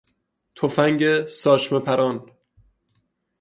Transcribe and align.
تفنگ 0.55 1.25
ساچمه 1.25 1.79
پران 1.79 2.25